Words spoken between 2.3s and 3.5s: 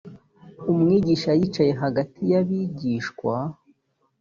y abigishwa.